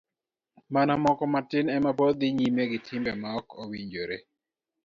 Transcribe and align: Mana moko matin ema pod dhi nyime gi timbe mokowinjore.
Mana 0.73 0.93
moko 1.03 1.23
matin 1.33 1.65
ema 1.77 1.91
pod 1.97 2.13
dhi 2.19 2.27
nyime 2.37 2.63
gi 2.71 2.79
timbe 2.87 3.11
mokowinjore. 3.21 4.17